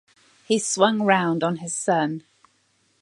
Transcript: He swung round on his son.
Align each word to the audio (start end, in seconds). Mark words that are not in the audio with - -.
He 0.47 0.57
swung 0.57 1.03
round 1.03 1.43
on 1.43 1.57
his 1.57 1.75
son. 1.75 2.23